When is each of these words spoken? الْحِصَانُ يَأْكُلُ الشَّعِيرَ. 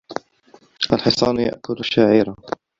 الْحِصَانُ 0.93 1.39
يَأْكُلُ 1.39 1.75
الشَّعِيرَ. 1.79 2.35